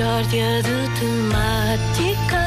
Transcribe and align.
Mishória 0.00 0.62
de 0.62 0.88
temáticas. 0.98 2.40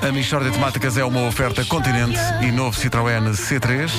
A 0.00 0.10
Michórdia 0.10 0.50
de 0.50 0.56
Temáticas 0.56 0.96
é 0.96 1.04
uma 1.04 1.28
oferta 1.28 1.62
Continente 1.66 2.18
e 2.40 2.50
novo 2.50 2.74
Citroën 2.74 3.22
C3. 3.32 3.90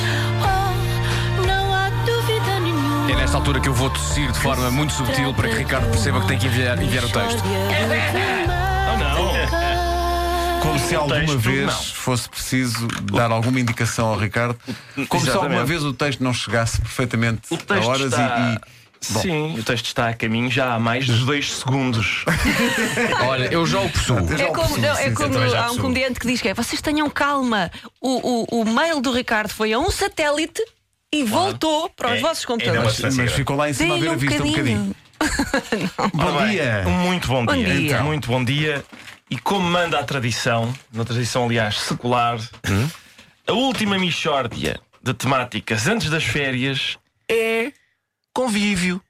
Oh, 0.41 1.45
não 1.45 1.71
há 1.71 1.89
dúvida 2.03 2.59
nenhuma. 2.61 3.11
É 3.11 3.15
nesta 3.15 3.37
altura 3.37 3.59
que 3.59 3.69
eu 3.69 3.75
vou 3.75 3.91
tossir 3.91 4.31
de 4.31 4.39
forma 4.39 4.71
muito 4.71 4.91
subtil 4.93 5.35
para 5.35 5.49
que 5.49 5.55
Ricardo 5.57 5.87
perceba 5.91 6.19
que 6.21 6.27
tem 6.29 6.39
que 6.39 6.47
enviar, 6.47 6.81
enviar 6.81 7.05
o 7.05 7.09
texto. 7.09 7.43
Como 10.63 10.79
se 10.79 10.95
alguma 10.95 11.37
vez 11.37 11.91
fosse 11.91 12.27
preciso 12.27 12.87
dar 13.13 13.29
alguma 13.29 13.59
indicação 13.59 14.07
ao 14.07 14.17
Ricardo. 14.17 14.57
Como 15.07 15.23
se 15.23 15.29
alguma 15.29 15.63
vez 15.63 15.83
o 15.83 15.93
texto 15.93 16.23
não 16.23 16.33
chegasse 16.33 16.81
perfeitamente 16.81 17.41
a 17.69 17.85
horas 17.85 18.07
está... 18.13 18.55
e. 18.59 18.79
e- 18.79 18.82
Bom. 19.09 19.21
Sim, 19.21 19.59
o 19.59 19.63
texto 19.63 19.85
está 19.87 20.09
a 20.09 20.13
caminho 20.13 20.49
já 20.49 20.73
há 20.73 20.79
mais 20.79 21.05
de 21.05 21.25
dois 21.25 21.53
segundos. 21.53 22.23
Olha, 23.27 23.45
eu 23.51 23.65
já 23.65 23.81
o 23.81 23.89
possuo. 23.89 24.17
É 24.19 24.45
como, 24.45 24.77
não, 24.77 24.97
é 24.97 25.09
sim, 25.09 25.13
como 25.13 25.37
há 25.37 25.71
um 25.71 25.77
comediante 25.77 26.19
que 26.19 26.27
diz 26.27 26.41
que 26.41 26.49
é 26.49 26.53
vocês 26.53 26.81
tenham 26.81 27.09
calma. 27.09 27.69
O, 27.99 28.55
o, 28.57 28.61
o 28.61 28.65
mail 28.65 29.01
do 29.01 29.11
Ricardo 29.11 29.51
foi 29.51 29.73
a 29.73 29.79
um 29.79 29.91
satélite 29.91 30.63
e 31.11 31.23
voltou 31.23 31.89
para 31.89 32.11
os 32.13 32.17
É, 32.17 32.21
vossos 32.21 32.43
é 32.43 32.47
computadores. 32.47 32.99
Mas, 32.99 33.17
mas 33.17 33.33
ficou 33.33 33.55
lá 33.55 33.69
em 33.69 33.73
cima 33.73 33.95
a 33.95 33.99
ver 33.99 34.07
a 34.07 34.11
um 34.13 34.17
vista 34.17 34.43
um 34.43 34.49
bocadinho. 34.49 34.95
Bom 36.13 36.37
bem, 36.37 36.49
dia! 36.51 36.83
Um 36.85 36.91
muito 36.91 37.27
bom, 37.27 37.45
Bom 37.45 37.53
dia. 37.53 37.75
dia. 37.75 38.03
Muito 38.03 38.27
bom 38.27 38.43
dia. 38.43 38.83
E 39.29 39.37
como 39.37 39.67
manda 39.69 39.99
a 39.99 40.03
tradição, 40.03 40.73
na 40.91 41.05
tradição, 41.05 41.45
aliás, 41.45 41.79
secular, 41.79 42.37
a 43.47 43.53
última 43.53 43.97
Michórdia 43.97 44.79
de 45.01 45.13
temáticas 45.13 45.87
antes 45.87 46.09
das 46.09 46.23
férias 46.23 46.97
é 47.29 47.71
convívio. 48.33 49.01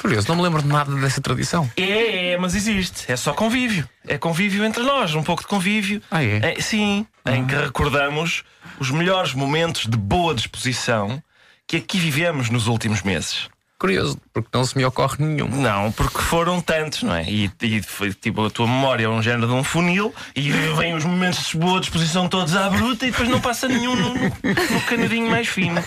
Curioso, 0.00 0.28
não 0.28 0.36
me 0.36 0.42
lembro 0.42 0.62
de 0.62 0.68
nada 0.68 0.94
dessa 0.96 1.20
tradição. 1.20 1.70
É, 1.76 2.32
é, 2.32 2.38
mas 2.38 2.54
existe. 2.54 3.10
É 3.10 3.16
só 3.16 3.34
convívio. 3.34 3.86
É 4.06 4.16
convívio 4.16 4.64
entre 4.64 4.82
nós, 4.82 5.14
um 5.14 5.22
pouco 5.22 5.42
de 5.42 5.48
convívio. 5.48 6.00
Ah, 6.10 6.24
é? 6.24 6.58
sim, 6.60 7.06
em 7.26 7.46
que 7.46 7.54
recordamos 7.54 8.42
os 8.78 8.90
melhores 8.90 9.34
momentos 9.34 9.86
de 9.86 9.96
boa 9.98 10.34
disposição 10.34 11.22
que 11.66 11.76
aqui 11.76 11.98
vivemos 11.98 12.48
nos 12.48 12.66
últimos 12.66 13.02
meses. 13.02 13.48
Curioso, 13.80 14.18
porque 14.30 14.50
não 14.52 14.62
se 14.62 14.76
me 14.76 14.84
ocorre 14.84 15.16
nenhum. 15.24 15.48
Não, 15.48 15.90
porque 15.92 16.18
foram 16.18 16.60
tantos, 16.60 17.02
não 17.02 17.14
é? 17.14 17.24
E, 17.24 17.50
e 17.62 17.82
foi, 17.82 18.12
tipo, 18.12 18.44
a 18.44 18.50
tua 18.50 18.66
memória 18.66 19.06
é 19.06 19.08
um 19.08 19.22
género 19.22 19.46
de 19.46 19.54
um 19.54 19.64
funil 19.64 20.14
e 20.36 20.52
vêm 20.52 20.92
os 20.94 21.02
momentos 21.06 21.48
de 21.48 21.56
boa 21.56 21.80
disposição 21.80 22.28
todos 22.28 22.54
à 22.54 22.68
bruta 22.68 23.06
e 23.06 23.10
depois 23.10 23.26
não 23.30 23.40
passa 23.40 23.66
nenhum 23.68 23.96
no, 23.96 24.14
no 24.14 24.80
canudinho 24.86 25.30
mais 25.30 25.48
fino. 25.48 25.82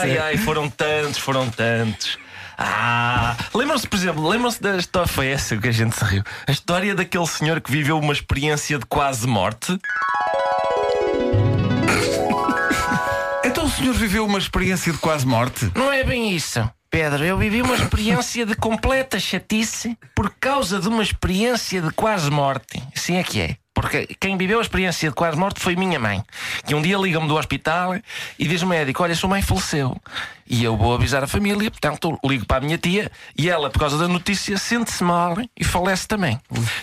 Ai, 0.00 0.18
ai, 0.18 0.36
foram 0.36 0.70
tantos, 0.70 1.18
foram 1.18 1.50
tantos. 1.50 2.16
Ah, 2.56 3.36
lembram-se, 3.52 3.88
por 3.88 3.96
exemplo, 3.96 4.28
lembram-se 4.28 4.62
da 4.62 4.76
história, 4.76 5.08
foi 5.08 5.26
essa 5.26 5.56
que 5.56 5.66
a 5.66 5.72
gente 5.72 5.96
se 5.96 6.04
riu. 6.04 6.22
A 6.46 6.52
história 6.52 6.94
daquele 6.94 7.26
senhor 7.26 7.60
que 7.60 7.72
viveu 7.72 7.98
uma 7.98 8.12
experiência 8.12 8.78
de 8.78 8.86
quase 8.86 9.26
morte. 9.26 9.76
Então 13.44 13.64
o 13.64 13.70
senhor 13.70 13.94
viveu 13.94 14.24
uma 14.24 14.38
experiência 14.38 14.92
de 14.92 14.98
quase 14.98 15.26
morte? 15.26 15.70
Não 15.74 15.92
é 15.92 16.04
bem 16.04 16.34
isso. 16.34 16.60
Pedro, 16.94 17.24
eu 17.24 17.36
vivi 17.36 17.60
uma 17.60 17.74
experiência 17.74 18.46
de 18.46 18.54
completa 18.54 19.18
chatice 19.18 19.98
por 20.14 20.32
causa 20.38 20.78
de 20.78 20.86
uma 20.86 21.02
experiência 21.02 21.82
de 21.82 21.90
quase 21.90 22.30
morte. 22.30 22.80
Assim 22.94 23.16
é 23.16 23.24
que 23.24 23.40
é. 23.40 23.56
Porque 23.74 24.06
quem 24.20 24.36
viveu 24.36 24.60
a 24.60 24.62
experiência 24.62 25.08
de 25.08 25.14
quase 25.14 25.36
morte 25.36 25.60
foi 25.60 25.74
minha 25.74 25.98
mãe. 25.98 26.22
Que 26.64 26.76
um 26.76 26.80
dia 26.80 26.96
liga-me 26.96 27.26
do 27.26 27.36
hospital 27.36 27.96
e 28.38 28.46
diz 28.46 28.62
o 28.62 28.66
médico: 28.66 29.02
Olha, 29.02 29.14
sua 29.16 29.28
mãe 29.28 29.42
faleceu. 29.42 30.00
E 30.46 30.62
eu 30.62 30.76
vou 30.76 30.94
avisar 30.94 31.24
a 31.24 31.26
família, 31.26 31.70
portanto, 31.70 32.18
ligo 32.24 32.46
para 32.46 32.58
a 32.58 32.60
minha 32.60 32.78
tia 32.78 33.10
e 33.36 33.48
ela, 33.48 33.70
por 33.70 33.80
causa 33.80 33.96
da 33.96 34.06
notícia, 34.06 34.56
sente-se 34.58 35.02
mal 35.02 35.36
e 35.58 35.64
falece 35.64 36.06
também. 36.06 36.38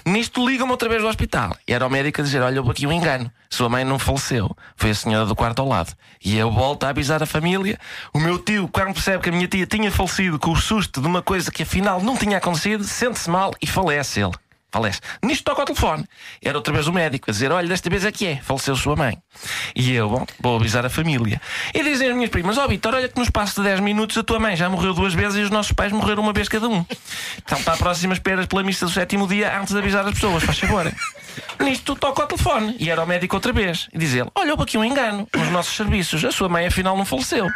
Nisto 0.06 0.45
liga-me 0.45 0.72
outra 0.72 0.89
vez 0.89 1.02
do 1.02 1.08
hospital. 1.08 1.56
E 1.66 1.73
era 1.73 1.88
o 1.88 1.89
médico 1.89 2.19
a 2.19 2.23
dizer: 2.23 2.42
Olha, 2.42 2.59
houve 2.59 2.72
aqui 2.72 2.86
um 2.86 2.92
engano. 2.92 3.31
Sua 3.50 3.69
mãe 3.69 3.85
não 3.85 3.97
faleceu. 3.97 4.56
Foi 4.75 4.90
a 4.90 4.96
senhora 4.96 5.25
do 5.25 5.35
quarto 5.35 5.62
ao 5.62 5.68
lado. 5.68 5.94
E 6.24 6.38
eu 6.38 6.51
volto 6.51 6.84
a 6.84 6.90
avisar 6.90 7.24
a 7.24 7.25
família. 7.25 7.80
O 8.13 8.19
meu 8.19 8.38
tio, 8.38 8.68
quando 8.68 8.94
percebe 8.94 9.24
que 9.24 9.30
a 9.30 9.31
minha 9.31 9.47
tia 9.47 9.66
tinha 9.66 9.91
falecido 9.91 10.38
com 10.38 10.51
o 10.51 10.56
susto 10.57 11.00
de 11.01 11.07
uma 11.07 11.22
coisa 11.22 11.51
que 11.51 11.63
afinal 11.63 12.01
não 12.01 12.18
tinha 12.18 12.38
acontecido, 12.38 12.84
sente-se 12.84 13.30
mal 13.30 13.53
e 13.62 13.68
falece 13.68 14.22
ele. 14.22 14.34
Falece. 14.72 15.02
Nisto 15.22 15.44
toca 15.44 15.64
o 15.64 15.66
telefone. 15.66 16.06
Era 16.42 16.58
outra 16.58 16.74
vez 16.74 16.88
o 16.88 16.94
médico 16.94 17.30
a 17.30 17.34
dizer: 17.34 17.52
Olha, 17.52 17.68
desta 17.68 17.90
vez 17.90 18.06
é 18.06 18.12
que 18.12 18.26
é, 18.26 18.38
faleceu 18.38 18.74
sua 18.76 18.96
mãe. 18.96 19.18
E 19.76 19.92
eu, 19.94 20.09
bom, 20.09 20.26
vou 20.40 20.56
avisar 20.56 20.86
a 20.86 20.90
família. 20.90 21.42
E 21.74 21.84
dizem 21.84 22.08
as 22.09 22.16
minhas 22.16 22.30
primas: 22.30 22.58
Ó 22.58 22.66
Vitor, 22.68 22.94
olha 22.96 23.10
que 23.10 23.18
no 23.18 23.24
espaço 23.24 23.62
de 23.62 23.68
10 23.68 23.81
minutos 23.81 24.18
a 24.18 24.24
tua 24.24 24.40
mãe 24.40 24.56
já 24.56 24.70
morreu 24.70 24.94
duas 24.94 25.14
vezes 25.14 25.40
e 25.40 25.42
os 25.42 25.50
nossos 25.50 25.74
pais 25.74 25.92
morreram 25.92 26.24
uma 26.24 26.31
vez 26.31 26.48
cada 26.48 26.70
um. 26.70 26.86
Então, 27.38 27.62
para 27.64 27.74
a 27.74 27.78
próxima, 27.78 28.14
esperas 28.14 28.46
pela 28.46 28.64
missa 28.64 28.86
do 28.86 28.92
sétimo 28.92 29.28
dia 29.28 29.60
antes 29.60 29.74
de 29.74 29.80
avisar 29.80 30.08
as 30.08 30.14
pessoas, 30.14 30.42
faz 30.44 30.58
favor. 30.58 30.90
Nisto 31.60 31.94
toca 31.96 32.24
o 32.24 32.28
telefone 32.28 32.78
e 32.80 32.90
era 32.90 33.04
o 33.04 33.08
médico 33.08 33.36
outra 33.36 33.52
vez. 33.52 33.90
E 33.92 33.98
diz 33.98 34.14
ele: 34.14 34.30
Olha, 34.34 34.52
houve 34.52 34.64
aqui 34.64 34.78
um 34.78 34.86
engano 34.86 35.28
nos 35.36 35.50
nossos 35.50 35.76
serviços. 35.76 36.24
A 36.24 36.31
sua 36.31 36.48
mãe 36.48 36.66
afinal 36.66 36.96
não 36.96 37.04
faleceu. 37.04 37.46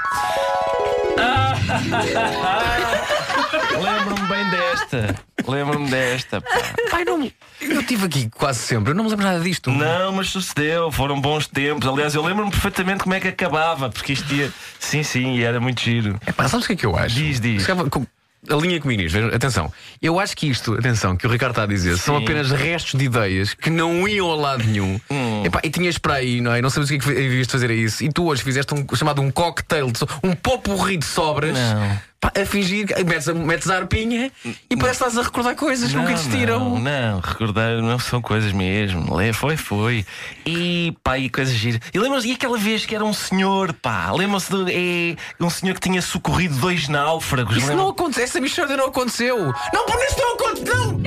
Lembro-me 3.82 4.28
bem 4.28 4.50
desta. 4.50 5.16
Lembro-me 5.48 5.90
desta. 5.90 6.42
Pá. 6.42 6.50
Pai, 6.92 7.04
não. 7.06 7.32
Eu 7.62 7.80
estive 7.82 8.06
aqui 8.06 8.30
quase 8.30 8.60
sempre, 8.60 8.92
eu 8.92 8.96
não 8.96 9.04
me 9.06 9.10
lembro 9.10 9.26
nada 9.26 9.40
disto. 9.40 9.72
Não, 9.72 10.12
mas 10.12 10.30
sucedeu, 10.30 10.92
foram 10.92 11.20
bons 11.20 11.48
tempos. 11.48 11.88
Aliás, 11.88 12.14
eu 12.16 12.24
lembro-me 12.24 12.52
perfeitamente 12.52 13.04
como 13.04 13.16
é 13.16 13.20
que 13.20 13.28
acabava, 13.28 13.90
porque 13.90 14.14
isto 14.14 14.32
ia. 14.34 14.52
Sim, 14.80 15.04
sim, 15.04 15.42
era 15.42 15.60
muito 15.60 15.82
giro. 15.82 16.20
É 16.26 16.32
pá, 16.32 16.48
sabes 16.48 16.66
o 16.66 16.68
que 16.68 16.74
é 16.74 16.76
que 16.76 16.86
eu 16.86 16.96
acho? 16.96 17.16
Diz, 17.16 17.40
diz. 17.40 17.66
Calhar, 17.66 17.90
com- 17.90 18.06
Alinha 18.48 18.80
comigo 18.80 19.02
nisto, 19.02 19.18
atenção. 19.34 19.74
Eu 20.00 20.20
acho 20.20 20.38
que 20.38 20.48
isto, 20.48 20.76
atenção, 20.76 21.18
que 21.18 21.26
o 21.26 21.30
Ricardo 21.32 21.54
está 21.54 21.64
a 21.64 21.66
dizer, 21.66 21.98
são 21.98 22.20
Sim. 22.20 22.24
apenas 22.26 22.52
restos 22.52 22.94
de 23.00 23.06
ideias 23.06 23.56
que 23.56 23.72
não 23.72 24.08
iam 24.08 24.32
a 24.32 24.36
lado 24.36 24.64
nenhum. 24.64 25.02
Hum. 25.10 25.44
Epá, 25.44 25.62
e 25.64 25.70
tinhas 25.72 25.98
para 25.98 26.16
aí, 26.16 26.42
não 26.42 26.54
é? 26.54 26.62
Não 26.62 26.70
sabes 26.70 26.88
o 26.90 26.92
que 26.92 26.98
é 26.98 27.00
que 27.00 27.10
havias 27.26 27.48
de 27.48 27.52
fazer 27.52 27.72
a 27.72 27.74
isso. 27.74 28.04
E 28.04 28.10
tu 28.12 28.26
hoje 28.26 28.44
fizeste 28.44 28.72
um 28.76 28.86
chamado 28.96 29.20
um 29.20 29.32
cocktail, 29.32 29.90
de 29.92 29.98
so- 29.98 30.08
um 30.24 30.36
popurri 30.36 30.98
de 30.98 31.06
sobras, 31.06 31.58
Não. 31.58 32.00
A 32.34 32.46
fingir, 32.46 32.88
metes 33.06 33.28
a, 33.28 33.34
metes 33.34 33.70
a 33.70 33.78
arpinha 33.78 34.32
e 34.70 34.76
parece 34.76 35.00
que 35.00 35.06
estás 35.06 35.18
a 35.18 35.22
recordar 35.22 35.56
coisas 35.56 35.90
que 35.92 35.96
nunca 35.96 36.12
existiram. 36.12 36.60
Não, 36.60 36.80
não, 36.80 37.20
recordar 37.20 37.82
não 37.82 38.00
são 38.00 38.22
coisas 38.22 38.52
mesmo. 38.52 39.08
Foi, 39.34 39.58
foi. 39.58 40.06
E 40.46 40.96
pá, 41.04 41.18
e 41.18 41.30
coisas 41.30 41.54
giras. 41.54 41.82
E 41.94 42.00
lembram-se, 42.00 42.30
e 42.30 42.34
aquela 42.34 42.58
vez 42.58 42.86
que 42.86 42.96
era 42.96 43.04
um 43.04 43.14
senhor, 43.14 43.74
pá, 43.74 44.12
lembram-se 44.12 44.52
de 44.52 44.72
é, 44.72 45.44
um 45.44 45.50
senhor 45.50 45.74
que 45.74 45.82
tinha 45.82 46.02
socorrido 46.02 46.56
dois 46.56 46.88
náufragos. 46.88 47.58
Isso 47.58 47.74
não 47.74 47.90
aconteceu, 47.90 48.24
essa 48.24 48.40
mixórdia 48.40 48.78
não 48.78 48.88
aconteceu. 48.88 49.38
Não, 49.38 49.86
por 49.86 50.04
isso 50.04 50.20
não 50.20 50.34
aconteceu. 50.34 51.00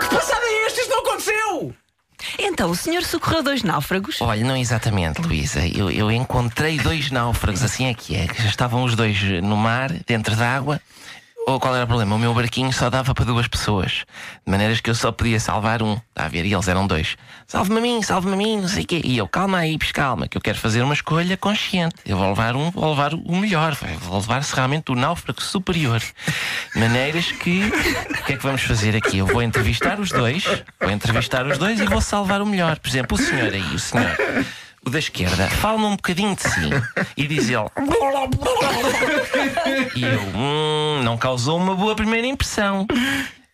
Que 0.00 0.14
passado 0.14 0.42
é 0.42 0.66
este? 0.66 0.80
Isto 0.80 0.90
não 0.90 1.00
aconteceu! 1.00 1.74
Então, 2.38 2.70
o 2.70 2.74
senhor 2.74 3.02
socorreu 3.02 3.42
dois 3.42 3.62
náufragos. 3.62 4.20
Olha, 4.20 4.44
não 4.44 4.56
exatamente, 4.56 5.20
Luísa. 5.20 5.66
Eu, 5.66 5.90
eu 5.90 6.10
encontrei 6.10 6.78
dois 6.78 7.10
náufragos, 7.10 7.62
assim 7.62 7.86
é 7.86 7.94
que 7.94 8.16
é. 8.16 8.26
Já 8.38 8.48
estavam 8.48 8.84
os 8.84 8.94
dois 8.94 9.20
no 9.42 9.56
mar, 9.56 9.92
dentro 10.06 10.34
d'água. 10.36 10.80
Ou 11.48 11.60
qual 11.60 11.76
era 11.76 11.84
o 11.84 11.86
problema? 11.86 12.16
O 12.16 12.18
meu 12.18 12.34
barquinho 12.34 12.72
só 12.72 12.90
dava 12.90 13.14
para 13.14 13.24
duas 13.24 13.46
pessoas. 13.46 14.04
De 14.44 14.50
maneiras 14.50 14.80
que 14.80 14.90
eu 14.90 14.96
só 14.96 15.12
podia 15.12 15.38
salvar 15.38 15.80
um. 15.80 15.92
Está 15.92 16.24
a 16.24 16.28
ver? 16.28 16.44
E 16.44 16.52
eles 16.52 16.66
eram 16.66 16.88
dois. 16.88 17.16
Salve-me 17.46 17.78
a 17.78 17.80
mim, 17.80 18.02
salve-me 18.02 18.34
a 18.34 18.36
mim, 18.36 18.60
não 18.62 18.66
sei 18.66 18.82
o 18.82 18.86
quê. 18.86 19.00
E 19.04 19.16
eu, 19.16 19.28
calma 19.28 19.58
aí, 19.58 19.78
pes, 19.78 19.92
calma, 19.92 20.26
que 20.26 20.36
eu 20.36 20.40
quero 20.40 20.58
fazer 20.58 20.82
uma 20.82 20.92
escolha 20.92 21.36
consciente. 21.36 21.94
Eu 22.04 22.16
vou 22.16 22.28
levar 22.30 22.56
um, 22.56 22.72
vou 22.72 22.90
levar 22.90 23.14
o 23.14 23.36
melhor. 23.36 23.76
Vou 24.00 24.18
levar-se 24.18 24.56
realmente 24.56 24.90
o 24.90 24.96
náufrago 24.96 25.40
superior. 25.40 26.02
Maneiras 26.74 27.30
que. 27.30 27.62
O 27.68 28.24
que 28.24 28.32
é 28.32 28.36
que 28.36 28.42
vamos 28.42 28.62
fazer 28.62 28.96
aqui? 28.96 29.18
Eu 29.18 29.26
vou 29.26 29.40
entrevistar 29.40 30.00
os 30.00 30.10
dois. 30.10 30.44
Vou 30.80 30.90
entrevistar 30.90 31.46
os 31.46 31.58
dois 31.58 31.78
e 31.78 31.84
vou 31.84 32.00
salvar 32.00 32.42
o 32.42 32.46
melhor. 32.46 32.76
Por 32.80 32.88
exemplo, 32.88 33.16
o 33.16 33.20
senhor 33.20 33.54
aí, 33.54 33.72
o 33.72 33.78
senhor. 33.78 34.16
Da 34.88 35.00
esquerda, 35.00 35.48
fala-me 35.48 35.84
um 35.84 35.96
bocadinho 35.96 36.36
de 36.36 36.42
si 36.42 36.70
e 37.16 37.26
diz 37.26 37.48
ele. 37.48 37.68
E 39.96 40.02
eu, 40.02 40.20
hum, 40.34 41.02
não 41.02 41.16
causou 41.18 41.58
uma 41.58 41.74
boa 41.74 41.96
primeira 41.96 42.26
impressão. 42.26 42.86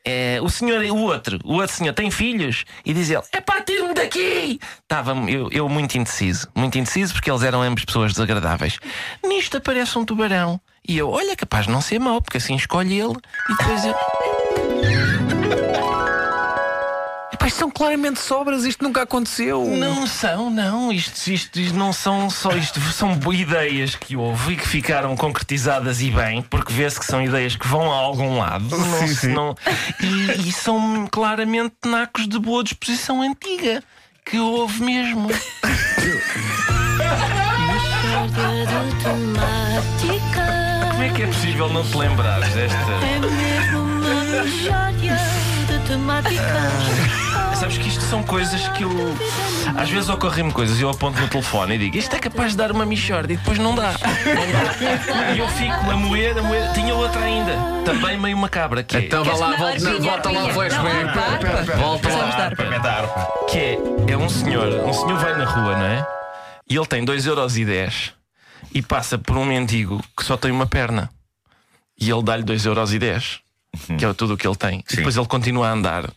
É, 0.05 0.39
o 0.43 0.51
senhor, 0.51 0.83
o 0.85 0.97
outro, 0.97 1.39
o 1.45 1.55
outro 1.55 1.75
senhor 1.75 1.95
tem 1.95 2.11
filhos 2.11 2.65
e 2.85 2.93
diz 2.93 3.09
ele: 3.09 3.23
é 3.33 3.41
pá, 3.41 3.61
tire-me 3.63 3.95
daqui! 3.95 4.59
Estava 4.83 5.15
eu, 5.31 5.49
eu 5.51 5.69
muito 5.69 5.97
indeciso, 5.97 6.49
muito 6.55 6.77
indeciso 6.77 7.15
porque 7.15 7.31
eles 7.31 7.43
eram 7.43 7.63
ambos 7.63 7.85
pessoas 7.85 8.13
desagradáveis. 8.13 8.79
Nisto 9.25 9.57
aparece 9.57 9.97
um 9.97 10.05
tubarão 10.05 10.61
e 10.87 10.99
eu, 10.99 11.09
olha, 11.09 11.37
capaz 11.37 11.67
de 11.67 11.73
não 11.73 11.81
ser 11.81 12.01
mau, 12.01 12.21
porque 12.21 12.39
assim 12.39 12.57
escolhe 12.57 12.99
ele 12.99 13.15
e 13.49 13.57
depois 13.57 13.85
eu. 13.85 13.95
São 17.53 17.71
claramente 17.71 18.19
sobras, 18.21 18.65
isto 18.65 18.83
nunca 18.83 19.03
aconteceu. 19.03 19.65
Não 19.77 20.07
são, 20.07 20.51
não. 20.51 20.93
Isto, 20.93 21.29
isto, 21.31 21.61
isto 21.61 21.77
não 21.79 21.93
são 21.93 22.29
só 22.29 22.51
isto, 22.57 22.81
são 22.93 23.19
ideias 23.33 23.95
que 23.95 24.17
houve 24.17 24.55
e 24.55 24.57
que 24.57 24.67
ficaram 24.67 25.15
concretizadas 25.17 26.01
e 26.01 26.11
bem, 26.11 26.43
porque 26.43 26.73
vê-se 26.73 26.99
que 26.99 27.07
são 27.07 27.23
ideias 27.23 27.55
que 27.55 27.67
vão 27.69 27.93
a 27.93 27.97
algum 27.97 28.39
lado. 28.39 28.65
Não, 28.77 28.99
Sim, 29.01 29.07
se- 29.09 29.15
sim. 29.17 29.29
não- 29.33 29.55
e, 30.01 30.49
e 30.49 30.53
são 30.53 31.07
claramente 31.11 31.75
nacos 31.87 32.27
de 32.29 32.39
boa 32.39 32.65
disposição 32.65 33.23
antiga. 33.23 33.83
Que 34.25 34.39
houve 34.39 34.83
mesmo. 34.85 35.29
Como 40.91 41.03
é 41.03 41.09
que 41.09 41.15
que 41.17 41.23
é 41.23 41.27
possível 41.27 41.69
não 41.69 41.83
te 41.85 41.97
lembrares 41.97 42.53
desta? 42.55 42.77
É 42.77 43.19
mesmo 43.19 43.79
uma 43.81 44.45
mistória 44.45 45.17
de 45.67 45.89
temáticas. 45.89 47.22
Sabes 47.63 47.79
que 47.79 47.89
isto 47.89 48.03
são 48.03 48.23
coisas 48.25 48.67
que 48.69 48.83
eu. 48.83 48.91
Às 49.77 49.89
vezes 49.89 50.09
ocorrem-me 50.09 50.53
coisas 50.53 50.81
e 50.81 50.83
eu 50.83 50.91
aponto 50.91 51.21
no 51.21 51.29
telefone 51.29 51.77
e 51.77 51.79
digo 51.79 51.97
isto 51.97 52.15
é 52.17 52.19
capaz 52.19 52.51
de 52.51 52.57
dar 52.57 52.73
uma 52.73 52.85
michorda 52.85 53.33
e 53.33 53.37
depois 53.37 53.57
não 53.59 53.75
dá. 53.75 53.93
Não. 53.93 55.35
E 55.35 55.39
eu 55.39 55.49
fico 55.49 55.91
a 55.91 55.97
moer, 55.97 56.37
a 56.37 56.43
moer. 56.43 56.73
Tinha 56.73 56.93
outra 56.95 57.21
ainda, 57.23 57.53
também 57.85 58.19
meio 58.19 58.37
macabra, 58.37 58.83
que 58.83 58.97
é, 58.97 59.01
Então 59.01 59.23
vá 59.23 59.35
lá, 59.35 59.51
Não, 59.51 59.59
volta, 59.59 59.73
adivinha, 59.75 60.01
volta 60.01 60.31
lá 60.31 60.45
o 60.45 60.49
flashback. 60.53 61.05
Não. 61.05 61.79
Volta 61.79 62.09
lá. 62.09 63.47
que 63.49 63.59
é, 63.59 63.79
é 64.09 64.17
um 64.17 64.29
senhor, 64.29 64.85
um 64.85 64.93
senhor 64.93 65.19
vai 65.19 65.37
na 65.39 65.45
rua, 65.45 65.77
não 65.77 65.87
é? 65.87 66.07
E 66.69 66.77
ele 66.77 66.87
tem 66.87 67.05
2,10€ 67.05 68.13
e 68.75 68.83
passa 68.83 69.19
por 69.19 69.37
um 69.37 69.45
mendigo 69.45 70.03
que 70.17 70.25
só 70.25 70.37
tem 70.37 70.51
uma 70.51 70.67
perna. 70.67 71.11
E 72.01 72.11
ele 72.11 72.23
dá-lhe 72.23 72.43
2,10€, 72.43 73.39
que 73.99 74.05
é 74.05 74.13
tudo 74.15 74.35
o 74.35 74.37
que 74.37 74.47
ele 74.49 74.57
tem. 74.57 74.83
E 74.91 74.97
depois 74.97 75.17
ele 75.17 75.27
continua 75.27 75.69
a 75.69 75.73
andar 75.73 76.11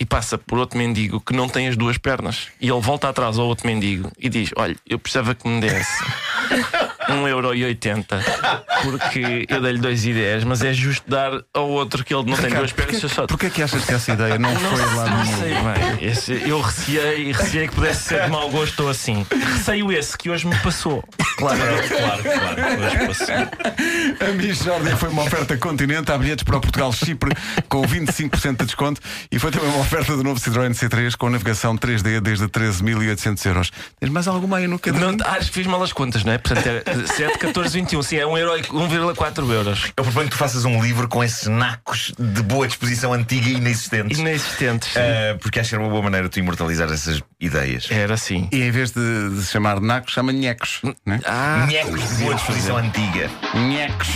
e 0.00 0.06
passa 0.06 0.38
por 0.38 0.58
outro 0.58 0.78
mendigo 0.78 1.20
que 1.20 1.34
não 1.34 1.46
tem 1.48 1.68
as 1.68 1.76
duas 1.76 1.98
pernas. 1.98 2.48
E 2.58 2.68
ele 2.70 2.80
volta 2.80 3.08
atrás 3.10 3.38
ao 3.38 3.46
outro 3.46 3.66
mendigo 3.66 4.10
e 4.18 4.28
diz: 4.30 4.50
Olha, 4.56 4.74
eu 4.88 4.98
precisava 4.98 5.34
que 5.34 5.46
me 5.46 5.60
desse 5.60 6.02
1,80€ 7.08 8.04
porque 8.82 9.46
eu 9.48 9.60
dei-lhe 9.60 9.78
2,10€, 9.78 10.44
mas 10.46 10.62
é 10.62 10.72
justo 10.72 11.08
dar 11.10 11.32
ao 11.52 11.68
outro 11.68 12.04
que 12.04 12.14
ele 12.14 12.30
não 12.30 12.36
tem 12.36 12.50
duas 12.50 12.72
pernas. 12.72 13.02
eu 13.02 13.08
só 13.08 13.26
Porquê 13.26 13.50
que 13.50 13.62
achas 13.62 13.84
que 13.84 13.92
essa 13.92 14.12
ideia 14.12 14.38
não, 14.38 14.52
não, 14.54 14.60
foi 14.76 14.84
lá 14.96 15.06
não 15.10 15.24
no. 15.24 15.38
sei 15.38 15.54
bem. 15.54 16.08
Esse- 16.08 16.48
eu 16.48 16.60
receei, 16.60 17.32
receei 17.32 17.68
que 17.68 17.74
pudesse 17.74 18.04
ser 18.08 18.24
de 18.24 18.30
mau 18.30 18.48
gosto 18.50 18.80
ou 18.84 18.88
assim. 18.88 19.26
Receio 19.30 19.92
esse 19.92 20.16
que 20.16 20.30
hoje 20.30 20.46
me 20.46 20.56
passou. 20.60 21.04
Claro, 21.40 21.60
claro, 21.88 22.22
claro. 22.22 23.50
A 24.20 24.32
Michórdia 24.34 24.96
foi 24.96 25.08
uma 25.08 25.22
oferta 25.22 25.56
continente. 25.56 26.10
Há 26.12 26.18
bilhetes 26.18 26.44
para 26.44 26.56
o 26.56 26.60
Portugal-Chipre 26.60 27.30
com 27.68 27.82
25% 27.82 28.58
de 28.58 28.64
desconto 28.66 29.00
e 29.30 29.38
foi 29.38 29.50
também 29.50 29.68
uma 29.70 29.78
oferta 29.80 30.16
do 30.16 30.22
novo 30.22 30.40
Citroën 30.40 30.70
C3 30.72 31.16
com 31.16 31.30
navegação 31.30 31.76
3D 31.76 32.20
desde 32.20 32.46
13.800 32.46 33.46
euros. 33.46 33.70
Tens 33.98 34.10
mais 34.10 34.28
alguma 34.28 34.58
aí 34.58 34.64
no 34.66 34.72
Não, 34.72 34.78
caderno? 34.78 35.16
acho 35.24 35.48
que 35.48 35.54
fiz 35.54 35.66
mal 35.66 35.82
as 35.82 35.92
contas, 35.92 36.24
não 36.24 36.32
é? 36.32 36.38
Portanto, 36.38 36.66
é 36.68 37.06
7, 37.06 37.38
14, 37.38 37.72
21. 37.78 38.02
Sim, 38.02 38.16
é 38.16 38.26
1 38.26 38.38
euro 38.38 38.58
e- 38.58 38.62
1,4 38.62 39.50
euros. 39.52 39.92
Eu 39.96 40.04
proponho 40.04 40.26
que 40.26 40.32
tu 40.32 40.38
faças 40.38 40.64
um 40.64 40.82
livro 40.82 41.08
com 41.08 41.22
esses 41.24 41.46
nacos 41.46 42.12
de 42.18 42.42
boa 42.42 42.66
disposição 42.66 43.12
antiga 43.12 43.48
e 43.48 43.54
inexistentes. 43.54 44.18
Inexistentes. 44.18 44.96
Ah, 44.96 45.36
porque 45.40 45.58
acho 45.60 45.70
que 45.70 45.74
era 45.74 45.84
uma 45.84 45.90
boa 45.90 46.02
maneira 46.02 46.26
de 46.28 46.32
tu 46.32 46.38
imortalizar 46.38 46.90
essas 46.92 47.22
ideias. 47.40 47.86
Era 47.90 48.14
assim. 48.14 48.48
E 48.52 48.62
em 48.62 48.70
vez 48.70 48.90
de, 48.90 49.30
de 49.30 49.42
se 49.42 49.52
chamar 49.52 49.80
nacos, 49.80 50.12
chama 50.12 50.32
nhecos. 50.32 50.80
Né? 51.06 51.20
Ah, 51.32 51.64
Nhecos 51.68 52.08
de 52.08 52.24
boa 52.24 52.34
disposição 52.34 52.76
antiga. 52.76 53.30
Nhecos. 53.54 54.08